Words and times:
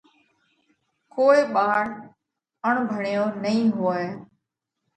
ڪوئي 1.13 1.41
ٻاۯ 1.53 1.81
اڻڀڻيو 2.67 3.23
نئين 3.43 3.67
هوئہ۔ 3.77 4.05